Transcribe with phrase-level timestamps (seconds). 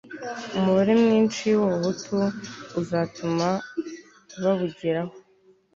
[0.57, 3.47] umubare mwinshi w'abahutu utazatuma
[4.41, 5.13] babugeraho